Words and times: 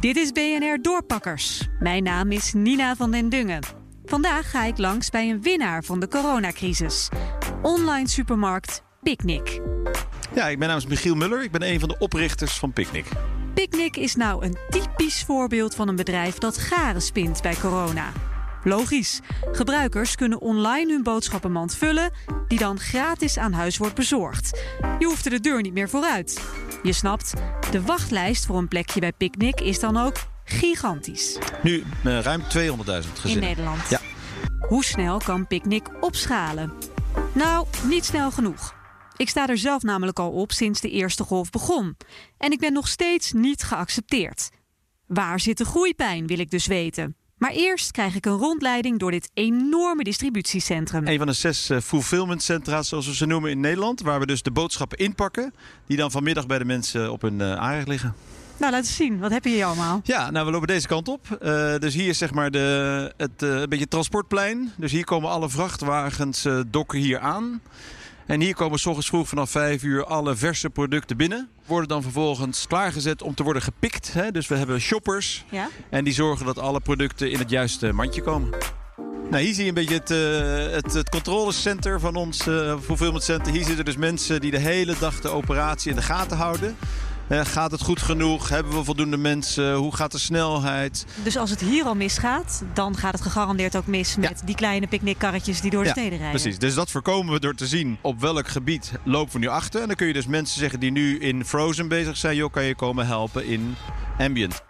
Dit 0.00 0.16
is 0.16 0.32
BNR 0.32 0.78
Doorpakkers. 0.82 1.68
Mijn 1.78 2.02
naam 2.02 2.32
is 2.32 2.52
Nina 2.52 2.96
van 2.96 3.10
den 3.10 3.28
Dungen. 3.28 3.60
Vandaag 4.04 4.50
ga 4.50 4.64
ik 4.64 4.78
langs 4.78 5.10
bij 5.10 5.30
een 5.30 5.42
winnaar 5.42 5.84
van 5.84 6.00
de 6.00 6.08
coronacrisis. 6.08 7.08
Online 7.62 8.08
supermarkt 8.08 8.82
Picnic. 9.02 9.60
Ja, 10.34 10.48
ik 10.48 10.58
ben 10.58 10.68
namens 10.68 10.86
Michiel 10.86 11.14
Muller. 11.14 11.42
Ik 11.42 11.50
ben 11.50 11.62
een 11.62 11.80
van 11.80 11.88
de 11.88 11.96
oprichters 11.98 12.58
van 12.58 12.72
Picnic. 12.72 13.06
Picnic 13.54 13.96
is 13.96 14.14
nou 14.14 14.44
een 14.44 14.56
typisch 14.68 15.24
voorbeeld 15.24 15.74
van 15.74 15.88
een 15.88 15.96
bedrijf 15.96 16.38
dat 16.38 16.58
garen 16.58 17.02
spint 17.02 17.42
bij 17.42 17.54
corona. 17.54 18.12
Logisch. 18.64 19.20
Gebruikers 19.52 20.14
kunnen 20.14 20.40
online 20.40 20.92
hun 20.92 21.02
boodschappenmand 21.02 21.74
vullen, 21.74 22.10
die 22.48 22.58
dan 22.58 22.78
gratis 22.78 23.38
aan 23.38 23.52
huis 23.52 23.78
wordt 23.78 23.94
bezorgd. 23.94 24.62
Je 24.98 25.06
hoeft 25.06 25.24
er 25.24 25.30
de 25.30 25.40
deur 25.40 25.62
niet 25.62 25.72
meer 25.72 25.88
vooruit. 25.88 26.40
Je 26.82 26.92
snapt, 26.92 27.32
de 27.70 27.82
wachtlijst 27.82 28.46
voor 28.46 28.58
een 28.58 28.68
plekje 28.68 29.00
bij 29.00 29.12
Picnic 29.12 29.60
is 29.60 29.80
dan 29.80 29.96
ook 29.96 30.16
gigantisch. 30.44 31.38
Nu 31.62 31.84
uh, 32.04 32.20
ruim 32.20 32.40
200.000 32.40 32.46
gezinnen. 32.48 33.08
In 33.24 33.38
Nederland. 33.38 33.88
Ja. 33.88 34.00
Hoe 34.68 34.84
snel 34.84 35.18
kan 35.18 35.46
Picnic 35.46 35.88
opschalen? 36.00 36.72
Nou, 37.32 37.66
niet 37.84 38.04
snel 38.04 38.30
genoeg. 38.30 38.74
Ik 39.16 39.28
sta 39.28 39.48
er 39.48 39.58
zelf 39.58 39.82
namelijk 39.82 40.18
al 40.18 40.30
op 40.30 40.52
sinds 40.52 40.80
de 40.80 40.90
eerste 40.90 41.24
golf 41.24 41.50
begon. 41.50 41.96
En 42.38 42.52
ik 42.52 42.58
ben 42.58 42.72
nog 42.72 42.88
steeds 42.88 43.32
niet 43.32 43.62
geaccepteerd. 43.62 44.50
Waar 45.06 45.40
zit 45.40 45.58
de 45.58 45.64
groeipijn, 45.64 46.26
wil 46.26 46.38
ik 46.38 46.50
dus 46.50 46.66
weten. 46.66 47.16
Maar 47.40 47.50
eerst 47.50 47.90
krijg 47.90 48.14
ik 48.14 48.26
een 48.26 48.36
rondleiding 48.36 48.98
door 48.98 49.10
dit 49.10 49.30
enorme 49.34 50.04
distributiecentrum. 50.04 51.06
Een 51.06 51.18
van 51.18 51.26
de 51.26 51.32
zes 51.32 51.70
uh, 51.70 51.78
fulfillment 51.78 52.42
centra, 52.42 52.82
zoals 52.82 53.06
we 53.06 53.14
ze 53.14 53.26
noemen 53.26 53.50
in 53.50 53.60
Nederland. 53.60 54.00
Waar 54.00 54.20
we 54.20 54.26
dus 54.26 54.42
de 54.42 54.50
boodschappen 54.50 54.98
inpakken. 54.98 55.54
Die 55.86 55.96
dan 55.96 56.10
vanmiddag 56.10 56.46
bij 56.46 56.58
de 56.58 56.64
mensen 56.64 57.12
op 57.12 57.22
hun 57.22 57.38
uh, 57.40 57.54
aanrecht 57.54 57.88
liggen. 57.88 58.14
Nou, 58.56 58.72
laten 58.72 58.88
we 58.88 58.94
zien. 58.94 59.18
Wat 59.18 59.30
heb 59.30 59.44
je 59.44 59.50
hier 59.50 59.64
allemaal? 59.64 60.00
Ja, 60.04 60.30
nou, 60.30 60.46
we 60.46 60.52
lopen 60.52 60.66
deze 60.66 60.86
kant 60.86 61.08
op. 61.08 61.38
Uh, 61.42 61.76
dus 61.78 61.94
hier 61.94 62.08
is 62.08 62.18
zeg 62.18 62.32
maar 62.32 62.50
de, 62.50 63.14
het 63.16 63.42
uh, 63.42 63.62
beetje 63.62 63.88
transportplein. 63.88 64.72
Dus 64.76 64.92
hier 64.92 65.04
komen 65.04 65.30
alle 65.30 65.50
vrachtwagens 65.50 66.46
dokken 66.66 66.98
hier 66.98 67.18
aan. 67.18 67.60
En 68.30 68.40
hier 68.40 68.54
komen 68.54 68.78
s 68.78 68.86
ochtends 68.86 69.08
vroeg 69.08 69.28
vanaf 69.28 69.50
5 69.50 69.82
uur 69.82 70.04
alle 70.04 70.36
verse 70.36 70.70
producten 70.70 71.16
binnen. 71.16 71.48
Worden 71.66 71.88
dan 71.88 72.02
vervolgens 72.02 72.66
klaargezet 72.66 73.22
om 73.22 73.34
te 73.34 73.42
worden 73.42 73.62
gepikt. 73.62 74.12
Hè? 74.12 74.30
Dus 74.30 74.48
we 74.48 74.54
hebben 74.54 74.80
shoppers. 74.80 75.44
Ja? 75.50 75.68
En 75.90 76.04
die 76.04 76.12
zorgen 76.12 76.46
dat 76.46 76.58
alle 76.58 76.80
producten 76.80 77.30
in 77.30 77.38
het 77.38 77.50
juiste 77.50 77.92
mandje 77.92 78.22
komen. 78.22 78.50
Nou, 79.30 79.42
hier 79.42 79.54
zie 79.54 79.62
je 79.62 79.68
een 79.68 79.74
beetje 79.74 79.94
het, 79.94 80.10
uh, 80.10 80.72
het, 80.74 80.92
het 80.92 81.08
controlecenter 81.08 82.00
van 82.00 82.14
ons 82.14 82.46
uh, 82.46 82.78
fulfillment 82.80 83.22
center. 83.22 83.52
Hier 83.52 83.64
zitten 83.64 83.84
dus 83.84 83.96
mensen 83.96 84.40
die 84.40 84.50
de 84.50 84.58
hele 84.58 84.94
dag 84.98 85.20
de 85.20 85.28
operatie 85.28 85.90
in 85.90 85.96
de 85.96 86.02
gaten 86.02 86.36
houden. 86.36 86.76
Uh, 87.30 87.40
gaat 87.44 87.70
het 87.70 87.80
goed 87.80 88.02
genoeg? 88.02 88.48
Hebben 88.48 88.72
we 88.72 88.84
voldoende 88.84 89.16
mensen? 89.16 89.74
Hoe 89.74 89.94
gaat 89.94 90.12
de 90.12 90.18
snelheid? 90.18 91.06
Dus 91.22 91.36
als 91.36 91.50
het 91.50 91.60
hier 91.60 91.84
al 91.84 91.94
misgaat, 91.94 92.62
dan 92.74 92.96
gaat 92.96 93.12
het 93.12 93.22
gegarandeerd 93.22 93.76
ook 93.76 93.86
mis 93.86 94.16
met 94.16 94.38
ja. 94.40 94.46
die 94.46 94.54
kleine 94.54 94.86
picknickkarretjes 94.86 95.60
die 95.60 95.70
door 95.70 95.82
de 95.82 95.86
ja, 95.86 95.92
steden 95.92 96.18
rijden. 96.18 96.40
Precies, 96.40 96.58
dus 96.58 96.74
dat 96.74 96.90
voorkomen 96.90 97.32
we 97.32 97.40
door 97.40 97.54
te 97.54 97.66
zien 97.66 97.98
op 98.02 98.20
welk 98.20 98.48
gebied 98.48 98.92
lopen 99.04 99.32
we 99.32 99.38
nu 99.38 99.46
achter. 99.46 99.80
En 99.80 99.86
dan 99.86 99.96
kun 99.96 100.06
je 100.06 100.12
dus 100.12 100.26
mensen 100.26 100.58
zeggen 100.58 100.80
die 100.80 100.90
nu 100.90 101.18
in 101.18 101.44
Frozen 101.44 101.88
bezig 101.88 102.16
zijn, 102.16 102.36
joh, 102.36 102.52
kan 102.52 102.64
je 102.64 102.74
komen 102.74 103.06
helpen 103.06 103.46
in 103.46 103.74
Ambient. 104.18 104.62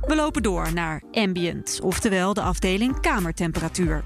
We 0.00 0.14
lopen 0.14 0.42
door 0.42 0.72
naar 0.72 1.02
Ambient, 1.12 1.78
oftewel 1.82 2.34
de 2.34 2.42
afdeling 2.42 3.00
kamertemperatuur. 3.00 4.04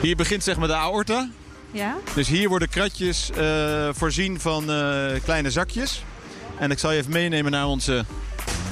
Hier 0.00 0.16
begint 0.16 0.44
zeg 0.44 0.56
maar 0.56 0.68
de 0.68 0.74
aorta. 0.74 1.28
Ja? 1.70 1.96
Dus 2.14 2.28
hier 2.28 2.48
worden 2.48 2.68
kratjes 2.68 3.30
uh, 3.38 3.88
voorzien 3.92 4.40
van 4.40 4.70
uh, 4.70 5.06
kleine 5.24 5.50
zakjes. 5.50 6.04
En 6.58 6.70
ik 6.70 6.78
zal 6.78 6.92
je 6.92 6.98
even 6.98 7.12
meenemen 7.12 7.50
naar 7.50 7.66
onze 7.66 8.04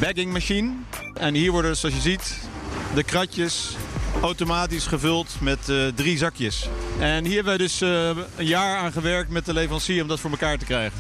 bagging 0.01 0.33
machine. 0.33 0.73
En 1.15 1.35
hier 1.35 1.51
worden, 1.51 1.77
zoals 1.77 1.95
je 1.95 2.01
ziet, 2.01 2.39
de 2.95 3.03
kratjes 3.03 3.77
automatisch 4.23 4.87
gevuld 4.87 5.29
met 5.41 5.69
uh, 5.69 5.87
drie 5.95 6.19
zakjes. 6.19 6.69
En 6.99 7.25
hier 7.25 7.35
hebben 7.35 7.57
wij 7.57 7.67
dus 7.67 7.83
uh, 7.83 8.09
een 8.37 8.47
jaar 8.47 8.79
aan 8.79 8.93
gewerkt 8.93 9.31
met 9.31 9.45
de 9.45 9.53
leverancier 9.53 10.03
om 10.03 10.09
dat 10.09 10.21
voor 10.21 10.31
elkaar 10.31 10.59
te 10.59 10.65
krijgen. 10.65 10.99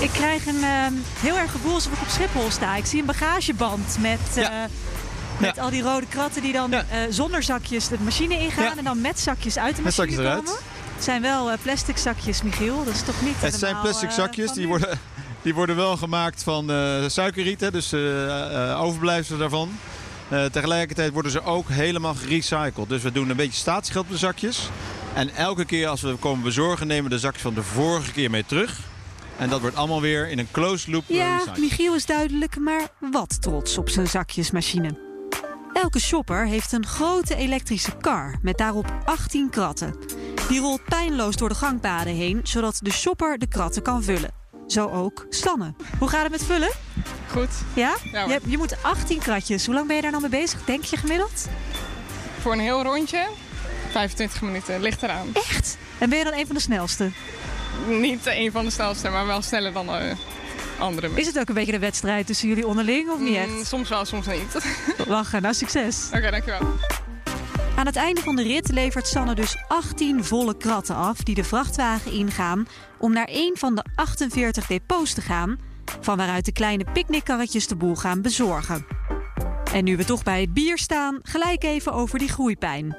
Ik 0.00 0.10
krijg 0.10 0.46
een 0.46 0.60
uh, 0.60 0.86
heel 1.20 1.36
erg 1.36 1.50
gevoel 1.50 1.74
alsof 1.74 1.92
ik 1.92 2.00
op 2.00 2.08
Schiphol 2.08 2.50
sta. 2.50 2.76
Ik 2.76 2.86
zie 2.86 3.00
een 3.00 3.06
bagageband 3.06 3.96
met, 4.00 4.20
ja. 4.34 4.68
met 5.38 5.56
ja. 5.56 5.62
al 5.62 5.70
die 5.70 5.82
rode 5.82 6.06
kratten 6.06 6.42
die 6.42 6.52
dan 6.52 6.70
ja. 6.70 6.84
zonder 7.10 7.42
zakjes 7.42 7.88
de 7.88 7.96
machine 8.00 8.38
ingaan 8.38 8.78
en 8.78 8.84
dan 8.84 9.00
met 9.00 9.20
zakjes 9.20 9.58
uit 9.58 9.76
de 9.76 9.82
met 9.82 9.96
machine 9.96 10.16
zakjes 10.16 10.34
komen. 10.34 10.60
Het 10.94 11.04
zijn 11.04 11.22
wel 11.22 11.50
plastic 11.62 11.96
zakjes, 11.96 12.42
Michiel. 12.42 12.84
Dat 12.84 12.94
is 12.94 13.02
toch 13.02 13.22
niet 13.22 13.34
Het 13.38 13.54
zijn 13.54 13.80
plastic 13.80 14.10
zakjes, 14.10 14.52
die 14.52 14.66
worden, 14.66 14.98
die 15.46 15.54
worden 15.54 15.76
wel 15.76 15.96
gemaakt 15.96 16.42
van 16.42 16.70
uh, 16.70 17.08
suikerriet, 17.08 17.60
hè, 17.60 17.70
dus 17.70 17.92
uh, 17.92 18.00
uh, 18.00 18.82
overblijfselen 18.82 19.40
daarvan. 19.40 19.70
tegelijkertijd 20.52 21.12
worden 21.12 21.32
ze 21.32 21.42
ook 21.42 21.68
helemaal 21.68 22.14
gerecycled. 22.14 22.88
Dus 22.88 23.02
we 23.02 23.12
doen 23.12 23.30
een 23.30 23.36
beetje 23.36 23.58
statiegeld 23.58 24.04
op 24.04 24.10
de 24.10 24.16
zakjes. 24.16 24.68
En 25.14 25.34
elke 25.34 25.64
keer 25.64 25.88
als 25.88 26.00
we 26.00 26.14
komen 26.16 26.44
bezorgen, 26.44 26.86
nemen 26.86 27.04
we 27.04 27.10
de 27.10 27.18
zakjes 27.18 27.42
van 27.42 27.54
de 27.54 27.62
vorige 27.62 28.12
keer 28.12 28.30
mee 28.30 28.44
terug. 28.46 28.80
En 29.36 29.48
dat 29.48 29.60
wordt 29.60 29.76
allemaal 29.76 30.00
weer 30.00 30.28
in 30.28 30.38
een 30.38 30.50
closed 30.50 30.88
loop 30.88 31.04
Ja, 31.06 31.32
recycled. 31.32 31.58
Michiel 31.58 31.94
is 31.94 32.06
duidelijk, 32.06 32.58
maar 32.58 32.88
wat 33.10 33.42
trots 33.42 33.78
op 33.78 33.88
zijn 33.88 34.06
zakjesmachine. 34.06 34.98
Elke 35.72 36.00
shopper 36.00 36.46
heeft 36.46 36.72
een 36.72 36.86
grote 36.86 37.36
elektrische 37.36 37.96
kar 37.96 38.38
met 38.42 38.58
daarop 38.58 38.98
18 39.04 39.50
kratten. 39.50 39.96
Die 40.48 40.60
rolt 40.60 40.84
pijnloos 40.84 41.36
door 41.36 41.48
de 41.48 41.54
gangpaden 41.54 42.14
heen, 42.14 42.40
zodat 42.42 42.78
de 42.82 42.90
shopper 42.92 43.38
de 43.38 43.48
kratten 43.48 43.82
kan 43.82 44.02
vullen. 44.02 44.44
Zo 44.66 44.88
ook 44.88 45.26
Sanne. 45.28 45.74
Hoe 45.98 46.08
gaat 46.08 46.22
het 46.22 46.30
met 46.30 46.44
vullen? 46.44 46.70
Goed. 47.30 47.48
Ja? 47.74 47.96
Ja, 48.12 48.24
je, 48.24 48.40
je, 48.46 48.56
moet 48.56 48.82
18 48.82 49.18
kratjes. 49.18 49.66
Hoe 49.66 49.74
lang 49.74 49.86
ben 49.86 49.96
je 49.96 50.02
daar 50.02 50.10
nou 50.10 50.22
mee 50.22 50.40
bezig, 50.40 50.64
denk 50.64 50.84
je 50.84 50.96
gemiddeld? 50.96 51.46
Voor 52.40 52.52
een 52.52 52.58
heel 52.58 52.82
rondje 52.82 53.26
25 53.90 54.42
minuten. 54.42 54.80
Ligt 54.80 55.02
eraan. 55.02 55.28
Echt? 55.32 55.76
En 55.98 56.08
ben 56.08 56.18
je 56.18 56.24
dan 56.24 56.32
een 56.32 56.46
van 56.46 56.54
de 56.54 56.60
snelste? 56.60 57.10
Niet 57.88 58.26
een 58.26 58.52
van 58.52 58.64
de 58.64 58.70
snelste, 58.70 59.08
maar 59.08 59.26
wel 59.26 59.42
sneller 59.42 59.72
dan 59.72 59.86
uh, 59.88 60.12
andere 60.78 61.06
mensen. 61.06 61.20
Is 61.20 61.26
het 61.26 61.38
ook 61.38 61.48
een 61.48 61.54
beetje 61.54 61.72
een 61.72 61.80
wedstrijd 61.80 62.26
tussen 62.26 62.48
jullie 62.48 62.66
onderling 62.66 63.10
of 63.10 63.18
niet 63.18 63.36
echt? 63.36 63.48
Mm, 63.48 63.64
soms 63.64 63.88
wel, 63.88 64.04
soms 64.04 64.26
niet. 64.26 64.56
Lachen, 65.06 65.42
nou 65.42 65.54
succes. 65.54 66.06
Oké, 66.06 66.16
okay, 66.16 66.30
dankjewel. 66.30 66.74
Aan 67.86 67.92
het 67.92 68.02
einde 68.02 68.20
van 68.20 68.36
de 68.36 68.42
rit 68.42 68.72
levert 68.72 69.06
Sanne 69.06 69.34
dus 69.34 69.56
18 69.68 70.24
volle 70.24 70.56
kratten 70.56 70.94
af 70.94 71.22
die 71.22 71.34
de 71.34 71.44
vrachtwagen 71.44 72.12
ingaan 72.12 72.68
om 72.98 73.12
naar 73.12 73.28
een 73.30 73.54
van 73.58 73.74
de 73.74 73.84
48 73.94 74.66
depots 74.66 75.14
te 75.14 75.20
gaan, 75.20 75.58
van 76.00 76.16
waaruit 76.16 76.44
de 76.44 76.52
kleine 76.52 76.86
picknickkarretjes 76.92 77.66
de 77.66 77.76
boel 77.76 77.94
gaan 77.94 78.22
bezorgen. 78.22 78.86
En 79.72 79.84
nu 79.84 79.96
we 79.96 80.04
toch 80.04 80.22
bij 80.22 80.40
het 80.40 80.54
bier 80.54 80.78
staan, 80.78 81.18
gelijk 81.22 81.64
even 81.64 81.92
over 81.92 82.18
die 82.18 82.28
groeipijn. 82.28 82.96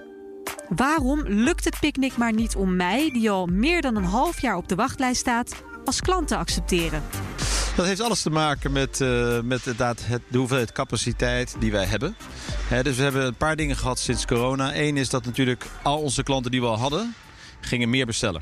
Waarom 0.69 1.21
lukt 1.25 1.65
het 1.65 1.79
picknick 1.79 2.17
maar 2.17 2.33
niet 2.33 2.55
om 2.55 2.75
mij, 2.75 3.09
die 3.13 3.29
al 3.29 3.45
meer 3.45 3.81
dan 3.81 3.95
een 3.95 4.03
half 4.03 4.41
jaar 4.41 4.55
op 4.55 4.67
de 4.67 4.75
wachtlijst 4.75 5.19
staat, 5.19 5.63
als 5.85 6.01
klant 6.01 6.27
te 6.27 6.37
accepteren? 6.37 7.03
Dat 7.75 7.85
heeft 7.85 8.01
alles 8.01 8.21
te 8.21 8.29
maken 8.29 8.71
met, 8.71 8.99
uh, 8.99 9.41
met 9.41 9.63
de 9.63 10.37
hoeveelheid 10.37 10.71
capaciteit 10.71 11.55
die 11.59 11.71
wij 11.71 11.85
hebben. 11.85 12.15
He, 12.67 12.83
dus 12.83 12.97
we 12.97 13.03
hebben 13.03 13.25
een 13.25 13.35
paar 13.35 13.55
dingen 13.55 13.75
gehad 13.75 14.00
sinds 14.00 14.25
corona. 14.25 14.75
Eén 14.75 14.97
is 14.97 15.09
dat 15.09 15.25
natuurlijk 15.25 15.66
al 15.81 16.00
onze 16.00 16.23
klanten 16.23 16.51
die 16.51 16.61
we 16.61 16.67
al 16.67 16.78
hadden, 16.78 17.16
gingen 17.59 17.89
meer 17.89 18.05
bestellen. 18.05 18.41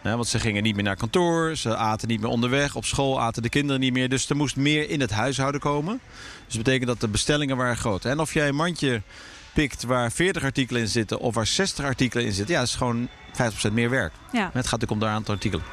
He, 0.00 0.14
want 0.14 0.26
ze 0.26 0.38
gingen 0.38 0.62
niet 0.62 0.74
meer 0.74 0.84
naar 0.84 0.96
kantoor, 0.96 1.56
ze 1.56 1.76
aten 1.76 2.08
niet 2.08 2.20
meer 2.20 2.30
onderweg. 2.30 2.74
Op 2.74 2.84
school 2.84 3.20
aten 3.20 3.42
de 3.42 3.48
kinderen 3.48 3.80
niet 3.80 3.92
meer. 3.92 4.08
Dus 4.08 4.30
er 4.30 4.36
moest 4.36 4.56
meer 4.56 4.90
in 4.90 5.00
het 5.00 5.10
huishouden 5.10 5.60
komen. 5.60 6.00
Dus 6.44 6.54
dat 6.54 6.64
betekent 6.64 6.86
dat 6.88 7.00
de 7.00 7.08
bestellingen 7.08 7.56
waren 7.56 7.76
groot. 7.76 8.04
En 8.04 8.20
of 8.20 8.34
jij 8.34 8.48
een 8.48 8.54
mandje 8.54 9.02
pikt 9.52 9.82
waar 9.82 10.12
40 10.12 10.42
artikelen 10.42 10.82
in 10.82 10.88
zitten 10.88 11.18
of 11.18 11.34
waar 11.34 11.46
60 11.46 11.84
artikelen 11.84 12.24
in 12.24 12.32
zitten, 12.32 12.54
ja, 12.54 12.60
dat 12.60 12.68
is 12.68 12.74
gewoon 12.74 13.08
50% 13.70 13.72
meer 13.72 13.90
werk. 13.90 14.12
Ja. 14.32 14.44
Het 14.44 14.52
gaat 14.52 14.80
natuurlijk 14.80 14.90
om 14.90 14.98
daar 14.98 15.10
aantal 15.10 15.34
artikelen. 15.34 15.64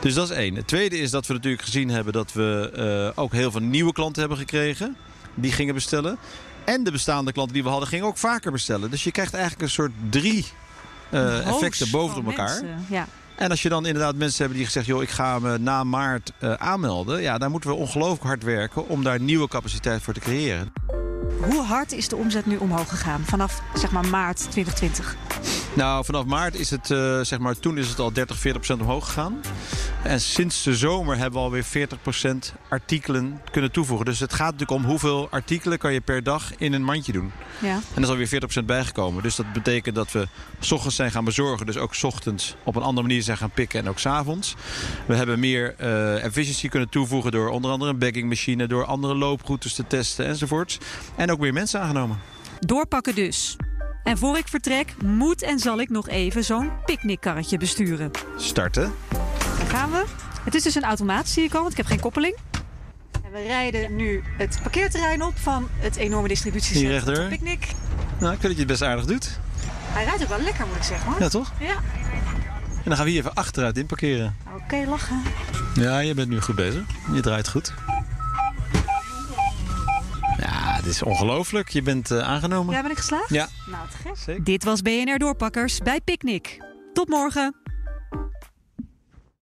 Dus 0.00 0.14
dat 0.14 0.30
is 0.30 0.36
één. 0.36 0.54
Het 0.54 0.66
tweede 0.66 0.98
is 0.98 1.10
dat 1.10 1.26
we 1.26 1.32
natuurlijk 1.32 1.62
gezien 1.62 1.88
hebben 1.88 2.12
dat 2.12 2.32
we 2.32 2.72
uh, 3.14 3.22
ook 3.22 3.32
heel 3.32 3.50
veel 3.50 3.60
nieuwe 3.60 3.92
klanten 3.92 4.20
hebben 4.20 4.38
gekregen. 4.38 4.96
Die 5.34 5.52
gingen 5.52 5.74
bestellen. 5.74 6.18
En 6.66 6.84
de 6.84 6.90
bestaande 6.90 7.32
klanten 7.32 7.54
die 7.54 7.62
we 7.62 7.68
hadden 7.68 7.88
gingen 7.88 8.06
ook 8.06 8.18
vaker 8.18 8.52
bestellen. 8.52 8.90
Dus 8.90 9.04
je 9.04 9.10
krijgt 9.10 9.34
eigenlijk 9.34 9.62
een 9.62 9.70
soort 9.70 9.92
drie 10.10 10.46
uh, 11.10 11.46
effecten 11.46 11.90
bovenop 11.90 12.26
elkaar. 12.26 12.62
Ja. 12.88 13.06
En 13.36 13.50
als 13.50 13.62
je 13.62 13.68
dan 13.68 13.86
inderdaad 13.86 14.14
mensen 14.14 14.38
hebben 14.38 14.56
die 14.56 14.66
gezegd... 14.66 14.86
joh, 14.86 15.02
ik 15.02 15.10
ga 15.10 15.38
me 15.38 15.58
na 15.58 15.84
maart 15.84 16.32
uh, 16.40 16.52
aanmelden... 16.52 17.22
ja, 17.22 17.38
dan 17.38 17.50
moeten 17.50 17.70
we 17.70 17.76
ongelooflijk 17.76 18.22
hard 18.22 18.42
werken... 18.42 18.88
om 18.88 19.04
daar 19.04 19.20
nieuwe 19.20 19.48
capaciteit 19.48 20.02
voor 20.02 20.14
te 20.14 20.20
creëren. 20.20 20.72
Hoe 21.40 21.62
hard 21.62 21.92
is 21.92 22.08
de 22.08 22.16
omzet 22.16 22.46
nu 22.46 22.56
omhoog 22.56 22.88
gegaan 22.88 23.24
vanaf 23.24 23.62
zeg 23.74 23.90
maar 23.90 24.06
maart 24.06 24.50
2020? 24.50 25.16
Nou, 25.76 26.04
vanaf 26.04 26.24
maart 26.24 26.54
is 26.54 26.70
het, 26.70 26.90
uh, 26.90 27.20
zeg 27.20 27.38
maar, 27.38 27.58
toen 27.58 27.78
is 27.78 27.88
het 27.88 27.98
al 27.98 28.12
30, 28.12 28.36
40 28.36 28.62
procent 28.62 28.80
omhoog 28.80 29.06
gegaan. 29.06 29.40
En 30.02 30.20
sinds 30.20 30.62
de 30.62 30.76
zomer 30.76 31.16
hebben 31.16 31.32
we 31.32 31.44
alweer 31.44 31.64
40 31.64 32.02
procent 32.02 32.54
artikelen 32.68 33.40
kunnen 33.50 33.72
toevoegen. 33.72 34.06
Dus 34.06 34.20
het 34.20 34.32
gaat 34.32 34.52
natuurlijk 34.52 34.80
om 34.80 34.84
hoeveel 34.84 35.28
artikelen 35.30 35.78
kan 35.78 35.92
je 35.92 36.00
per 36.00 36.22
dag 36.22 36.56
in 36.56 36.72
een 36.72 36.82
mandje 36.82 37.12
doen. 37.12 37.32
Ja. 37.58 37.74
En 37.74 37.82
dat 37.94 38.02
is 38.02 38.08
alweer 38.08 38.28
40 38.28 38.38
procent 38.38 38.66
bijgekomen. 38.66 39.22
Dus 39.22 39.36
dat 39.36 39.52
betekent 39.52 39.94
dat 39.94 40.12
we 40.12 40.28
s 40.60 40.72
ochtends 40.72 40.96
zijn 40.96 41.10
gaan 41.10 41.24
bezorgen. 41.24 41.66
Dus 41.66 41.76
ook 41.76 41.94
s 41.94 42.04
ochtends 42.04 42.56
op 42.64 42.76
een 42.76 42.82
andere 42.82 43.06
manier 43.06 43.22
zijn 43.22 43.36
gaan 43.36 43.50
pikken 43.50 43.80
en 43.80 43.88
ook 43.88 43.98
s 43.98 44.06
avonds. 44.06 44.54
We 45.06 45.14
hebben 45.14 45.40
meer 45.40 45.74
uh, 45.80 46.24
efficiency 46.24 46.68
kunnen 46.68 46.88
toevoegen 46.88 47.30
door 47.30 47.48
onder 47.48 47.70
andere 47.70 47.90
een 47.90 47.98
baggingmachine, 47.98 48.66
door 48.66 48.84
andere 48.84 49.14
looproutes 49.14 49.74
te 49.74 49.86
testen 49.86 50.26
enzovoorts. 50.26 50.78
En 51.16 51.30
ook 51.30 51.38
meer 51.38 51.52
mensen 51.52 51.80
aangenomen. 51.80 52.18
Doorpakken 52.60 53.14
dus. 53.14 53.56
En 54.06 54.18
voor 54.18 54.36
ik 54.36 54.48
vertrek 54.48 54.94
moet 55.02 55.42
en 55.42 55.58
zal 55.58 55.80
ik 55.80 55.90
nog 55.90 56.08
even 56.08 56.44
zo'n 56.44 56.70
picknickkarretje 56.84 57.58
besturen. 57.58 58.10
Starten. 58.36 58.92
Daar 59.58 59.66
gaan 59.66 59.90
we. 59.90 60.04
Het 60.44 60.54
is 60.54 60.62
dus 60.62 60.74
een 60.74 60.84
automaat, 60.84 61.28
zie 61.28 61.44
ik 61.44 61.54
al, 61.54 61.60
want 61.60 61.70
ik 61.70 61.76
heb 61.76 61.86
geen 61.86 62.00
koppeling. 62.00 62.36
En 63.24 63.32
we 63.32 63.42
rijden 63.42 63.96
nu 63.96 64.22
het 64.36 64.58
parkeerterrein 64.62 65.22
op 65.22 65.38
van 65.38 65.68
het 65.78 65.96
enorme 65.96 66.28
distributiecentrum 66.28 67.16
van 67.16 67.28
Picnic. 67.28 67.66
Nou, 68.18 68.32
ik 68.32 68.40
vind 68.40 68.42
dat 68.42 68.52
je 68.52 68.58
het 68.58 68.66
best 68.66 68.82
aardig 68.82 69.04
doet. 69.04 69.38
Hij 69.92 70.04
rijdt 70.04 70.22
ook 70.22 70.28
wel 70.28 70.40
lekker, 70.40 70.66
moet 70.66 70.76
ik 70.76 70.82
zeggen. 70.82 71.10
Hoor. 71.10 71.20
Ja, 71.20 71.28
toch? 71.28 71.52
Ja. 71.60 71.74
En 72.68 72.82
dan 72.84 72.96
gaan 72.96 73.04
we 73.04 73.10
hier 73.10 73.20
even 73.20 73.34
achteruit 73.34 73.78
in 73.78 73.86
parkeren. 73.86 74.36
Oké, 74.54 74.84
lachen. 74.88 75.22
Ja, 75.74 75.98
je 75.98 76.14
bent 76.14 76.28
nu 76.28 76.40
goed 76.40 76.54
bezig. 76.54 76.82
Je 77.12 77.20
draait 77.20 77.48
goed. 77.48 77.72
Het 80.86 80.94
is 80.94 81.02
ongelooflijk. 81.02 81.68
Je 81.68 81.82
bent 81.82 82.10
uh, 82.10 82.18
aangenomen. 82.18 82.74
Ja, 82.74 82.82
ben 82.82 82.90
ik 82.90 82.96
geslaagd? 82.96 83.28
Ja. 83.28 83.48
Nou, 83.70 83.88
te 83.88 84.14
gek. 84.16 84.44
Dit 84.44 84.64
was 84.64 84.82
BNR 84.82 85.18
Doorpakkers 85.18 85.78
bij 85.78 86.00
Picnic. 86.00 86.58
Tot 86.92 87.08
morgen. 87.08 87.65